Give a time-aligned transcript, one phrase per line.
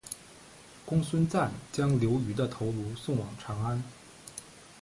[0.83, 3.83] 公孙瓒将刘虞的头颅送往长安。